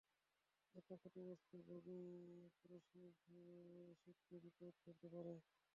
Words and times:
একটা 0.75 0.95
ক্ষতিগ্রস্ত 0.95 1.51
বগি 1.67 2.01
পুরো 2.57 2.77
শিপকে 4.01 4.35
বিপদ 4.43 4.73
ফেলতে 4.81 5.07
পারে! 5.13 5.33